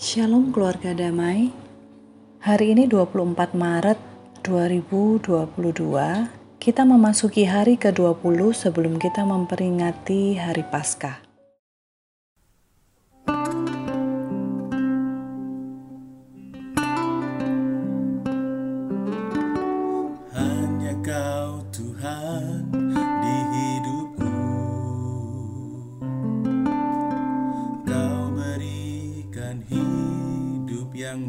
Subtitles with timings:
[0.00, 1.52] Shalom keluarga damai.
[2.40, 4.00] Hari ini 24 Maret
[4.40, 5.60] 2022,
[6.56, 11.29] kita memasuki hari ke-20 sebelum kita memperingati hari Paskah.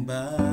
[0.02, 0.51] Hidup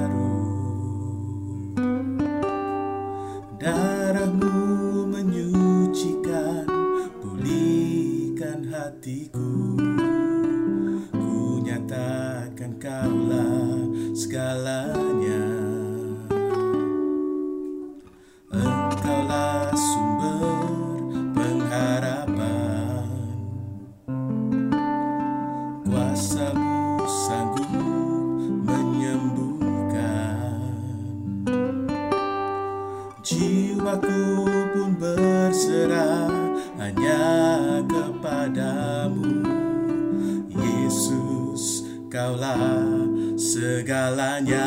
[42.10, 42.90] kaulah
[43.38, 44.66] segalanya.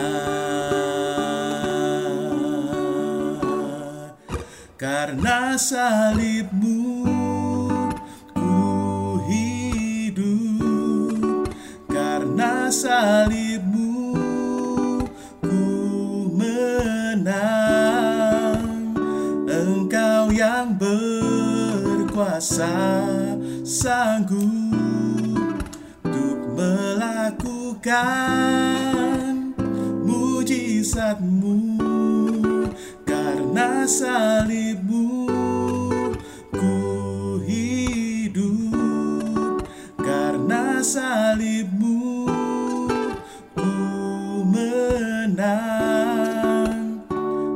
[4.79, 7.03] Karena salibmu
[8.31, 10.63] ku hidup.
[11.91, 14.15] Karena salibmu
[15.43, 15.67] ku
[16.39, 17.43] menang.
[19.51, 22.71] Engkau yang berkuasa
[23.67, 24.62] sanggup
[26.63, 27.99] melakukan
[30.07, 31.59] mujizatmu
[33.03, 35.27] Karena salibmu.
[36.55, 36.79] Ku
[37.43, 38.71] hidup
[39.99, 42.31] Karena salibmu.
[43.59, 43.75] Ku
[44.47, 45.51] menang.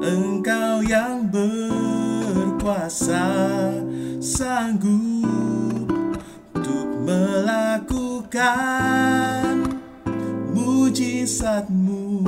[0.02, 3.26] Engkau yang berkuasa
[4.18, 5.05] sanggup
[8.26, 9.78] melakukan
[10.54, 12.26] mujizatmu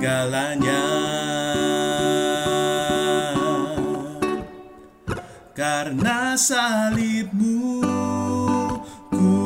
[0.00, 0.88] segalanya.
[5.52, 7.84] Karena salibmu
[9.12, 9.36] ku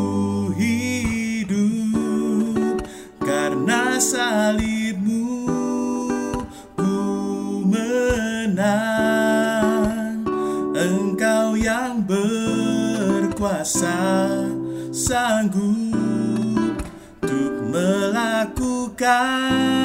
[0.55, 1.99] hidup.
[3.19, 5.27] Karena salibmu
[6.79, 7.03] ku
[7.67, 8.63] menang.
[10.79, 13.99] Engkau yang berkuasa
[14.95, 15.83] sanggup
[17.25, 19.84] Untuk melakukan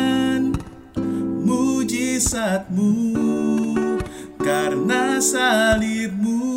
[2.19, 2.91] mujizatmu
[4.43, 6.51] Karena salibmu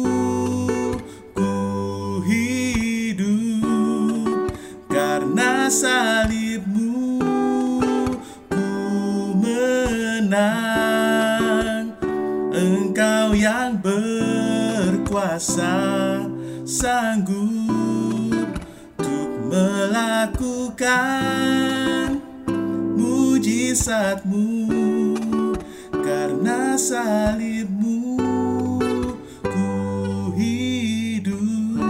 [1.31, 1.55] ku
[2.27, 4.43] hidup.
[4.91, 7.23] Karena salibmu
[8.51, 8.67] ku
[9.39, 10.35] menang
[12.51, 15.79] Engkau yang berkuasa
[16.67, 18.51] sanggup
[18.99, 20.99] Untuk melakukan
[22.99, 25.02] mujizatmu
[26.13, 28.21] Karena salibmu
[29.41, 29.73] ku
[30.37, 31.81] hidup.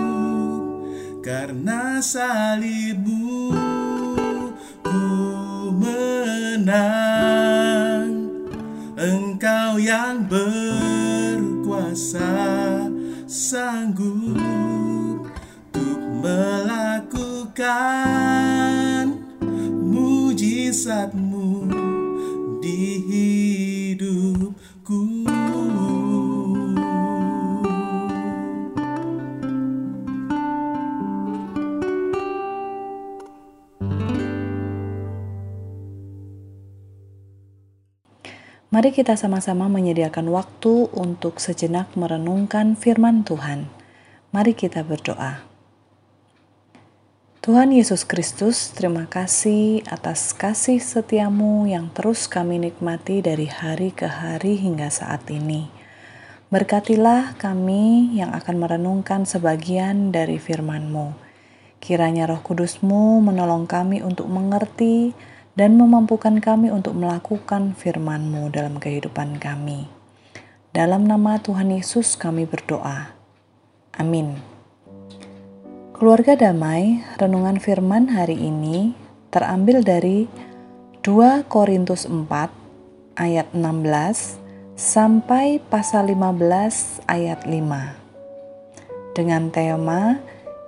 [1.27, 3.51] Karena salibmu
[4.87, 5.03] ku
[5.75, 7.03] menang.
[8.95, 12.23] Engkau yang berkuasa
[13.27, 14.39] sanggup
[15.75, 17.59] Untuk melakukan
[19.83, 21.32] mujizatmu
[38.73, 43.69] Mari kita sama-sama menyediakan waktu untuk sejenak merenungkan firman Tuhan.
[44.33, 45.45] Mari kita berdoa.
[47.45, 54.09] Tuhan Yesus Kristus, terima kasih atas kasih setiamu yang terus kami nikmati dari hari ke
[54.09, 55.69] hari hingga saat ini.
[56.49, 61.13] Berkatilah kami yang akan merenungkan sebagian dari firman-Mu.
[61.77, 65.13] Kiranya roh kudusmu menolong kami untuk mengerti
[65.53, 69.89] dan memampukan kami untuk melakukan firman-Mu dalam kehidupan kami.
[70.73, 73.13] Dalam nama Tuhan Yesus kami berdoa.
[73.97, 74.41] Amin.
[75.93, 78.97] Keluarga damai, renungan firman hari ini
[79.29, 80.27] terambil dari
[81.05, 84.41] 2 Korintus 4 ayat 16
[84.75, 89.13] sampai pasal 15 ayat 5.
[89.13, 90.17] Dengan tema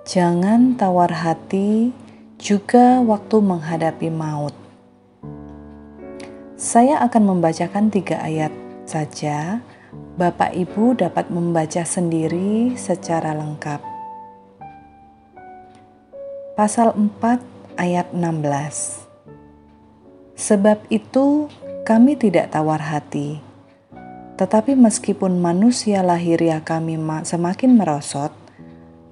[0.05, 1.89] Jangan tawar hati
[2.37, 4.64] juga waktu menghadapi maut.
[6.65, 8.49] Saya akan membacakan tiga ayat
[8.89, 9.61] saja.
[10.17, 13.85] Bapak Ibu dapat membaca sendiri secara lengkap.
[16.57, 19.05] Pasal 4 ayat 16
[20.33, 21.53] Sebab itu
[21.85, 23.37] kami tidak tawar hati,
[24.41, 26.97] tetapi meskipun manusia lahiriah kami
[27.29, 28.33] semakin merosot,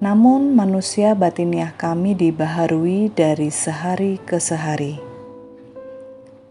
[0.02, 5.13] namun manusia batiniah kami dibaharui dari sehari ke sehari.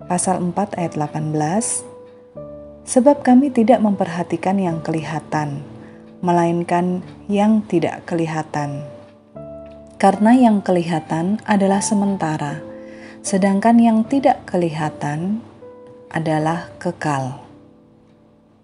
[0.10, 1.32] Pasal 4 ayat 18
[2.84, 5.64] Sebab kami tidak memperhatikan yang kelihatan,
[6.20, 7.00] melainkan
[7.32, 8.84] yang tidak kelihatan.
[9.96, 12.60] Karena yang kelihatan adalah sementara,
[13.24, 15.40] sedangkan yang tidak kelihatan
[16.12, 17.44] adalah kekal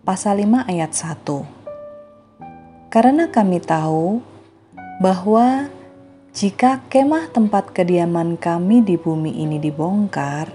[0.09, 2.89] pasal 5 ayat 1.
[2.89, 4.25] Karena kami tahu
[4.97, 5.69] bahwa
[6.33, 10.49] jika kemah tempat kediaman kami di bumi ini dibongkar,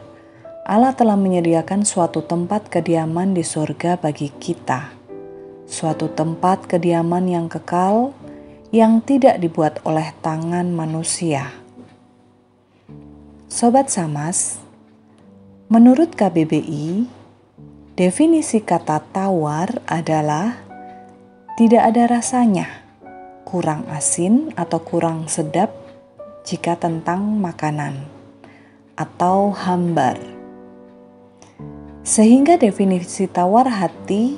[0.65, 4.97] Allah telah menyediakan suatu tempat kediaman di surga bagi kita.
[5.69, 8.17] Suatu tempat kediaman yang kekal
[8.73, 11.53] yang tidak dibuat oleh tangan manusia.
[13.47, 14.59] Sobat Samas,
[15.69, 17.07] menurut KBBI,
[17.95, 20.59] Definisi kata tawar adalah
[21.55, 22.67] tidak ada rasanya,
[23.47, 25.71] kurang asin atau kurang sedap
[26.43, 28.03] jika tentang makanan,
[28.99, 30.34] atau hambar.
[32.05, 34.37] Sehingga definisi tawar hati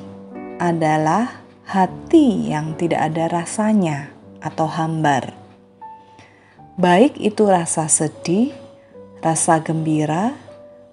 [0.63, 5.35] adalah hati yang tidak ada rasanya atau hambar.
[6.79, 8.55] Baik itu rasa sedih,
[9.19, 10.39] rasa gembira,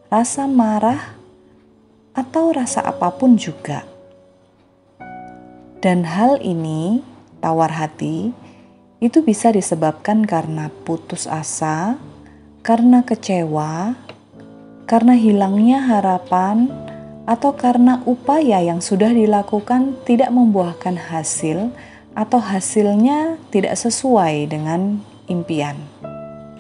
[0.10, 1.14] rasa marah,
[2.18, 3.86] atau rasa apa pun juga.
[5.78, 7.06] Dan hal ini,
[7.38, 8.34] tawar hati,
[8.98, 12.02] itu bisa disebabkan karena putus asa,
[12.66, 13.94] karena kecewa,
[14.86, 16.68] karena hilangnya harapan,
[17.24, 21.72] atau karena upaya yang sudah dilakukan tidak membuahkan hasil,
[22.14, 25.00] atau hasilnya tidak sesuai dengan
[25.32, 25.80] impian.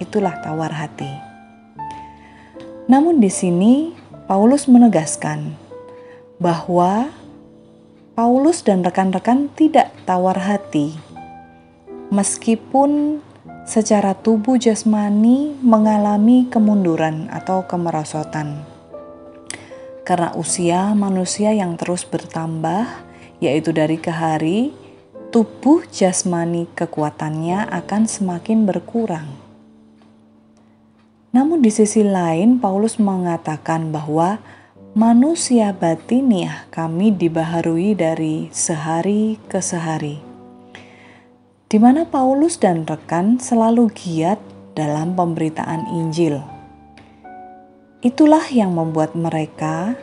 [0.01, 1.09] Itulah tawar hati.
[2.87, 3.93] Namun, di sini
[4.27, 5.55] Paulus menegaskan
[6.39, 7.11] bahwa
[8.13, 10.93] Paulus dan rekan-rekan tidak tawar hati,
[12.13, 13.19] meskipun
[13.63, 18.63] secara tubuh jasmani mengalami kemunduran atau kemerosotan.
[20.03, 22.87] Karena usia manusia yang terus bertambah,
[23.39, 24.75] yaitu dari ke hari,
[25.31, 29.31] tubuh jasmani kekuatannya akan semakin berkurang.
[31.33, 34.37] Namun di sisi lain Paulus mengatakan bahwa
[34.93, 40.32] manusia batiniah kami dibaharui dari sehari ke sehari.
[41.73, 44.37] Di mana Paulus dan rekan selalu giat
[44.77, 46.37] dalam pemberitaan Injil.
[48.05, 49.97] Itulah yang membuat mereka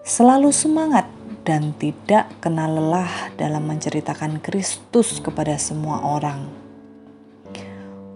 [0.00, 1.04] selalu semangat
[1.44, 6.48] dan tidak kenal lelah dalam menceritakan Kristus kepada semua orang.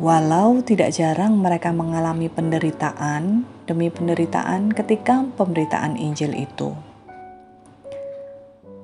[0.00, 6.72] Walau tidak jarang mereka mengalami penderitaan demi penderitaan ketika pemberitaan Injil itu.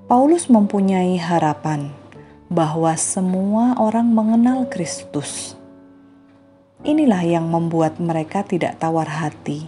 [0.04, 2.03] Paulus mempunyai harapan
[2.52, 5.54] bahwa semua orang mengenal Kristus.
[6.84, 9.64] Inilah yang membuat mereka tidak tawar hati.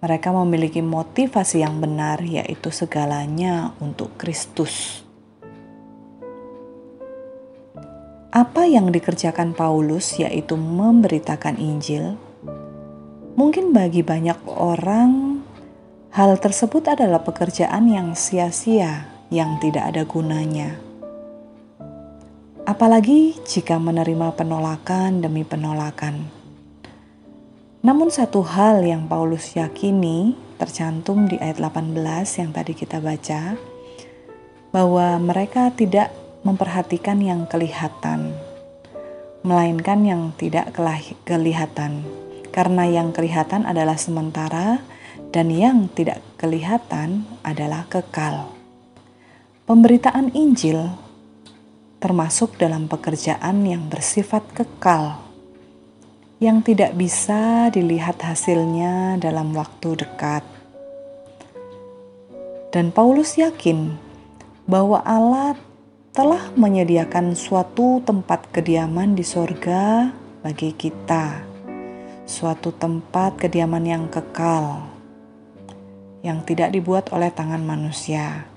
[0.00, 5.04] Mereka memiliki motivasi yang benar, yaitu segalanya untuk Kristus.
[8.30, 12.14] apa yang dikerjakan Paulus, yaitu memberitakan Injil,
[13.34, 15.42] mungkin bagi banyak orang
[16.14, 20.89] hal tersebut adalah pekerjaan yang sia-sia, yang tidak ada gunanya.
[22.68, 26.28] Apalagi jika menerima penolakan demi penolakan.
[27.80, 31.96] Namun satu hal yang Paulus yakini tercantum di ayat 18
[32.36, 33.56] yang tadi kita baca,
[34.68, 36.12] bahwa mereka tidak
[36.44, 38.36] memperhatikan yang kelihatan,
[39.40, 40.68] melainkan yang tidak
[41.24, 42.04] kelihatan,
[42.52, 44.84] karena yang kelihatan adalah sementara
[45.32, 48.52] dan yang tidak kelihatan adalah kekal.
[49.64, 51.09] pemberitaan Injil
[52.00, 55.20] termasuk dalam pekerjaan yang bersifat kekal,
[56.40, 60.40] yang tidak bisa dilihat hasilnya dalam waktu dekat.
[62.72, 64.00] Dan Paulus yakin
[64.64, 65.60] bahwa Allah
[66.16, 70.08] telah menyediakan suatu tempat kediaman di sorga
[70.40, 71.44] bagi kita,
[72.24, 74.88] suatu tempat kediaman yang kekal,
[76.24, 78.48] yang tidak dibuat oleh tangan manusia.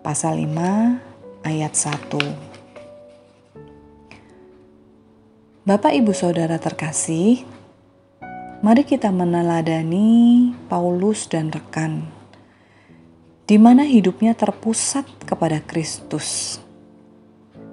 [0.00, 2.45] Pasal 5 ayat 1
[5.66, 7.42] Bapak, ibu, saudara terkasih,
[8.62, 12.06] mari kita meneladani Paulus dan rekan,
[13.50, 16.62] di mana hidupnya terpusat kepada Kristus,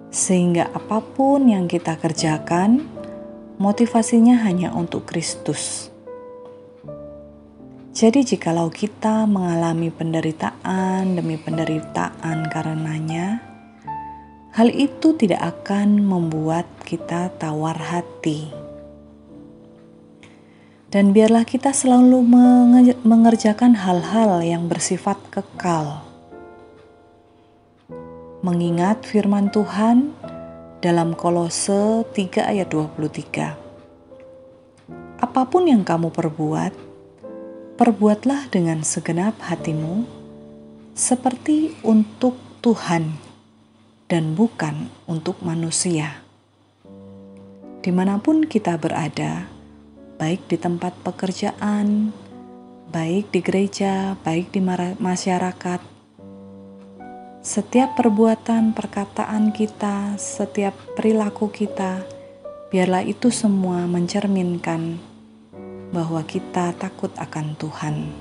[0.10, 2.82] sehingga apa pun yang kita kerjakan,
[3.62, 5.94] motivasinya hanya untuk Kristus.
[7.94, 13.53] Jadi, jikalau kita mengalami penderitaan demi penderitaan karenanya,
[14.54, 18.54] hal itu tidak akan membuat kita tawar hati.
[20.94, 22.22] Dan biarlah kita selalu
[23.02, 26.06] mengerjakan hal-hal yang bersifat kekal.
[28.46, 30.14] Mengingat firman Tuhan
[30.86, 33.58] dalam Kolose 3 ayat 23.
[35.18, 36.78] Apa pun yang kamu perbuat,
[37.74, 40.06] perbuatlah dengan segenap hatimu
[40.94, 43.33] seperti untuk Tuhan
[44.14, 46.22] dan bukan untuk manusia.
[47.82, 49.50] Di mana pun kita berada,
[50.22, 52.14] baik di tempat pekerjaan,
[52.94, 54.62] baik di gereja, baik di
[55.02, 55.82] masyarakat,
[57.42, 62.06] setiap perbuatan, perkataan kita, setiap perilaku kita,
[62.70, 65.02] biarlah itu semua mencerminkan
[65.90, 68.14] bahwa kita takut akan Tuhan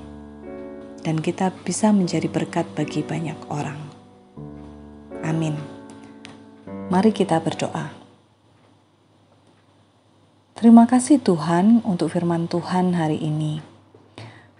[1.05, 3.79] dan kita bisa menjadi berkat bagi banyak orang.
[5.23, 5.72] Amin.
[6.93, 7.89] Mari kita berdoa.
[10.53, 13.65] Terima kasih Tuhan untuk firman Tuhan hari ini.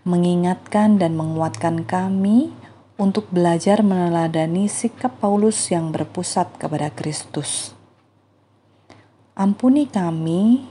[0.09, 2.49] Mengingatkan dan menguatkan kami
[2.97, 7.77] untuk belajar meneladani sikap Paulus yang berpusat kepada Kristus.
[9.37, 10.65] Ampuni kami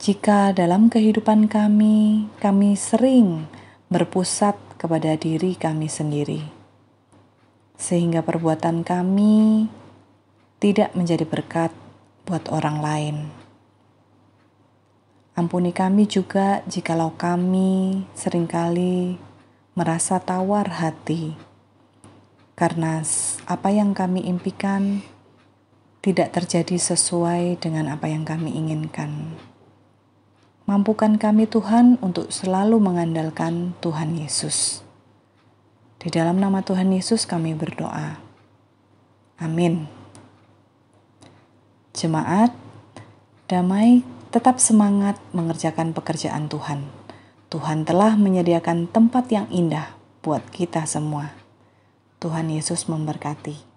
[0.00, 3.44] jika dalam kehidupan kami, kami sering
[3.92, 6.48] berpusat kepada diri kami sendiri,
[7.76, 9.68] sehingga perbuatan kami
[10.62, 11.74] tidak menjadi berkat
[12.22, 13.16] buat orang lain.
[15.34, 19.18] Ampuni kami juga jikalau kami sering kali
[19.74, 21.34] merasa tawar hati
[22.54, 23.02] karena
[23.50, 25.02] apa yang kami impikan
[25.98, 29.34] tidak terjadi sesuai dengan apa yang kami inginkan.
[30.70, 34.86] Mampukan kami Tuhan untuk selalu mengandalkan Tuhan Yesus.
[35.98, 38.22] Di dalam nama Tuhan Yesus kami berdoa.
[39.42, 40.01] Amin.
[41.92, 42.56] Jemaat,
[43.52, 44.00] damai
[44.32, 46.88] tetap semangat mengerjakan pekerjaan Tuhan.
[47.52, 49.92] Tuhan telah menyediakan tempat yang indah
[50.24, 51.36] buat kita semua.
[52.16, 53.71] Tuhan Yesus memberkati.